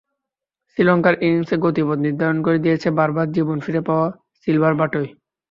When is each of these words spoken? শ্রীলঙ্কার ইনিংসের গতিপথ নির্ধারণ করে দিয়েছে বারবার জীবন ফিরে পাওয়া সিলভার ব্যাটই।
শ্রীলঙ্কার 0.69 1.15
ইনিংসের 1.25 1.59
গতিপথ 1.59 1.97
নির্ধারণ 2.05 2.37
করে 2.45 2.57
দিয়েছে 2.65 2.87
বারবার 2.97 3.27
জীবন 3.35 3.57
ফিরে 3.65 3.81
পাওয়া 3.87 4.07
সিলভার 4.41 4.73
ব্যাটই। 4.79 5.07